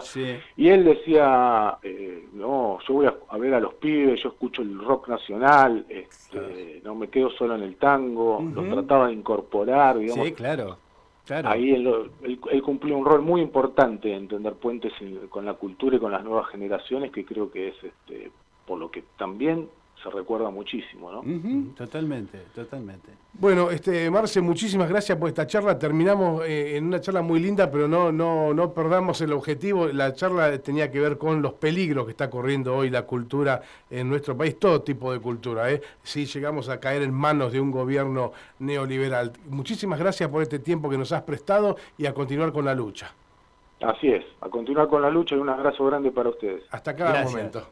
y 0.57 0.69
él 0.69 0.85
decía, 0.85 1.78
eh, 1.83 2.28
no, 2.35 2.78
yo 2.87 2.95
voy 2.95 3.07
a, 3.07 3.37
ver 3.38 3.54
a 3.54 3.61
los 3.61 3.75
pibes, 3.75 4.23
yo 4.23 4.28
escucho 4.28 4.62
el 4.62 4.78
rock 4.78 5.09
nacional, 5.09 5.85
este, 5.88 6.80
no 6.85 6.95
me 6.95 7.09
quedo 7.09 7.30
solo 7.30 7.57
en 7.57 7.62
el 7.62 7.75
tango, 7.75 8.40
lo 8.54 8.62
trataba 8.71 9.09
de 9.09 9.14
incorporar, 9.14 9.99
digamos. 9.99 10.25
Sí, 10.25 10.33
claro. 10.33 10.78
Ahí 11.31 11.71
él, 11.73 12.11
él, 12.23 12.63
cumplió 12.63 12.97
un 12.97 13.05
rol 13.05 13.23
muy 13.23 13.41
importante 13.41 14.13
en 14.13 14.27
tender 14.27 14.55
puentes 14.55 14.93
con 15.29 15.45
la 15.45 15.55
cultura 15.55 15.97
y 15.97 16.01
con 16.01 16.13
las 16.13 16.25
nuevas 16.25 16.49
generaciones, 16.49 17.13
que 17.13 17.25
creo 17.25 17.51
que 17.51 17.69
es 17.69 17.75
este, 17.85 18.31
por 18.67 18.79
lo 18.79 18.91
que 18.91 19.05
también 19.17 19.69
se 20.02 20.11
recuerda 20.11 20.50
muchísimo, 20.50 21.11
¿no? 21.11 21.23
Totalmente, 21.75 22.38
totalmente. 22.54 23.11
Bueno, 23.35 23.71
este 23.71 24.11
Marce, 24.11 24.40
muchísimas 24.40 24.88
gracias 24.88 25.19
por 25.19 25.28
esta 25.28 25.47
charla. 25.47 25.78
Terminamos 25.78 26.45
eh, 26.47 26.76
en 26.76 26.87
una 26.87 27.00
charla 27.00 27.23
muy 27.23 27.40
linda, 27.40 27.71
pero 27.71 27.87
no, 27.87 28.11
no, 28.11 28.54
no 28.54 28.73
perdamos 28.73 29.21
el 29.21 29.33
objetivo. 29.33 29.88
La 29.88 30.14
charla 30.14 30.57
tenía 30.59 30.90
que 30.90 31.00
ver 31.00 31.19
con 31.19 31.42
los 31.42 31.54
peligros 31.54 32.07
que 32.07 32.12
está 32.12 32.30
corriendo 32.30 32.76
hoy 32.76 32.90
la 32.90 33.02
cultura 33.02 33.62
en 33.90 34.09
nuestro 34.09 34.37
país, 34.37 34.59
todo 34.59 34.83
tipo 34.83 35.12
de 35.12 35.21
cultura, 35.21 35.71
¿eh? 35.71 35.80
Si 36.02 36.25
llegamos 36.25 36.69
a 36.69 36.80
caer 36.80 37.02
en 37.02 37.12
manos 37.12 37.52
de 37.52 37.61
un 37.61 37.71
gobierno 37.71 38.33
neoliberal. 38.59 39.33
Muchísimas 39.49 39.99
gracias 39.99 40.28
por 40.28 40.42
este 40.42 40.59
tiempo 40.59 40.88
que 40.88 40.99
nos 40.99 41.12
has 41.12 41.23
prestado 41.23 41.76
y 41.99 42.07
a 42.07 42.14
continuar 42.14 42.52
con 42.52 42.64
la 42.64 42.75
lucha. 42.75 43.12
Así 43.80 44.09
es, 44.09 44.25
a 44.42 44.49
continuar 44.50 44.88
con 44.88 45.00
la 45.00 45.09
lucha 45.09 45.35
y 45.35 45.38
un 45.38 45.49
abrazo 45.49 45.87
grande 45.87 46.11
para 46.11 46.28
ustedes. 46.28 46.64
Hasta 46.71 46.95
cada 46.95 47.25
momento. 47.25 47.66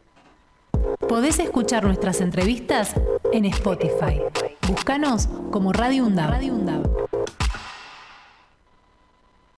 Podés 1.09 1.39
escuchar 1.39 1.85
nuestras 1.85 2.21
entrevistas 2.21 2.95
en 3.33 3.45
Spotify. 3.47 4.21
Búscanos 4.69 5.29
como 5.51 5.73
Radio 5.73 6.05
UNDAB. 6.07 6.39